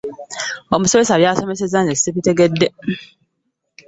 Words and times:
Omusomesa 0.75 1.19
byasomeseza 1.21 1.77
nze 1.83 1.93
sibitegedde. 2.01 2.67